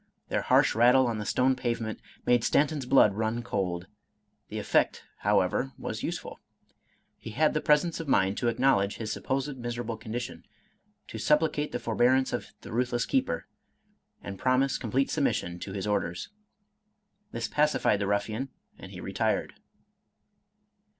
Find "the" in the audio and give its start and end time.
1.19-1.27, 4.49-4.57, 7.53-7.61, 11.71-11.77, 12.61-12.71, 17.99-18.07